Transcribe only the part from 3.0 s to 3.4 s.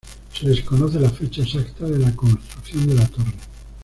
torre.